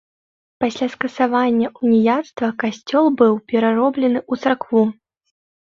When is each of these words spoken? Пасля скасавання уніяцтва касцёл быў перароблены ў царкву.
Пасля 0.63 0.87
скасавання 0.93 1.67
уніяцтва 1.83 2.47
касцёл 2.65 3.05
быў 3.21 3.33
перароблены 3.55 4.19
ў 4.31 4.45
царкву. 4.45 4.83